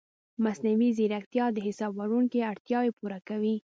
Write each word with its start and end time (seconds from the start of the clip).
مصنوعي 0.43 0.89
ځیرکتیا 0.97 1.45
د 1.53 1.57
حساب 1.67 1.91
ورکونې 1.99 2.39
اړتیا 2.51 2.79
پیاوړې 2.85 3.19
کوي. 3.29 3.55